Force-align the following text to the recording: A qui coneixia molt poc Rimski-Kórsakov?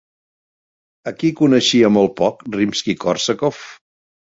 A 1.11 1.13
qui 1.19 1.31
coneixia 1.43 1.95
molt 2.01 2.19
poc 2.25 2.45
Rimski-Kórsakov? 2.59 3.67